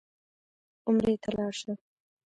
[0.87, 1.73] عمرې ته لاړ شه.